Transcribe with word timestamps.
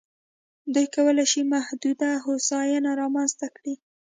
دوی 0.73 0.87
کولای 0.95 1.27
شي 1.31 1.41
محدوده 1.53 2.09
هوساینه 2.25 2.91
رامنځته 3.01 3.47
کړي. 3.55 3.73